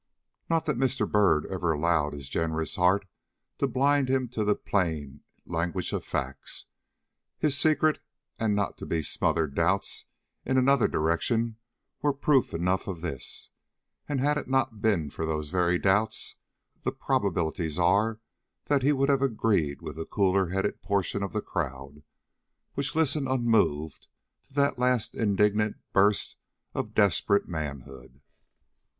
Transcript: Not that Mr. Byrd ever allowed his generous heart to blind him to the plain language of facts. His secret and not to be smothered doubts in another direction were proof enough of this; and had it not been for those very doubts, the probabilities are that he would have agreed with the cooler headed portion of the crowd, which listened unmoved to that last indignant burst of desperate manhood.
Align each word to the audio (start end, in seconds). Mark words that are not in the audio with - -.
Not 0.49 0.65
that 0.65 0.79
Mr. 0.79 1.07
Byrd 1.07 1.45
ever 1.45 1.71
allowed 1.71 2.13
his 2.13 2.27
generous 2.27 2.75
heart 2.75 3.05
to 3.59 3.67
blind 3.67 4.09
him 4.09 4.29
to 4.29 4.43
the 4.43 4.55
plain 4.55 5.21
language 5.45 5.93
of 5.93 6.03
facts. 6.03 6.65
His 7.37 7.55
secret 7.55 7.99
and 8.39 8.55
not 8.55 8.79
to 8.79 8.87
be 8.87 9.03
smothered 9.03 9.53
doubts 9.53 10.07
in 10.43 10.57
another 10.57 10.87
direction 10.87 11.57
were 12.01 12.13
proof 12.13 12.51
enough 12.51 12.87
of 12.87 13.01
this; 13.01 13.51
and 14.09 14.19
had 14.19 14.37
it 14.37 14.47
not 14.47 14.81
been 14.81 15.11
for 15.11 15.23
those 15.23 15.49
very 15.49 15.77
doubts, 15.77 16.35
the 16.81 16.91
probabilities 16.91 17.77
are 17.77 18.19
that 18.65 18.81
he 18.81 18.91
would 18.91 19.09
have 19.09 19.21
agreed 19.21 19.83
with 19.83 19.97
the 19.97 20.05
cooler 20.07 20.47
headed 20.47 20.81
portion 20.81 21.21
of 21.21 21.31
the 21.31 21.41
crowd, 21.43 22.01
which 22.73 22.95
listened 22.95 23.27
unmoved 23.29 24.07
to 24.41 24.53
that 24.55 24.79
last 24.79 25.13
indignant 25.13 25.75
burst 25.93 26.37
of 26.73 26.95
desperate 26.95 27.47
manhood. 27.47 28.19